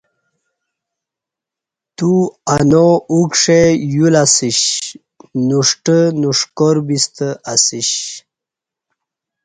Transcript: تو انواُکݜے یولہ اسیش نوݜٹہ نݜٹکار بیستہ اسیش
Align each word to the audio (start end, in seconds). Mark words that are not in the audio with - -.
تو 1.97 2.11
انواُکݜے 2.55 3.61
یولہ 3.93 4.23
اسیش 4.29 4.59
نوݜٹہ 5.47 5.97
نݜٹکار 6.21 6.75
بیستہ 6.87 7.27
اسیش 7.53 7.89